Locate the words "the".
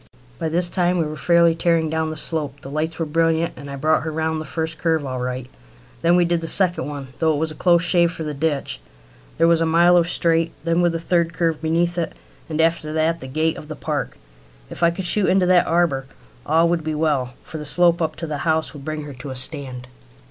2.09-2.15, 2.61-2.71, 4.41-4.45, 6.41-6.47, 8.23-8.33, 10.93-10.99, 13.21-13.27, 13.67-13.75, 17.59-17.63, 18.25-18.39